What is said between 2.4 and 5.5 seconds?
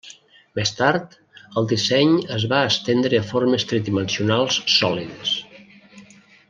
va estendre a formes tridimensionals sòlides.